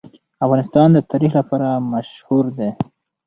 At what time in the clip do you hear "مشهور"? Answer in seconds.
1.91-2.45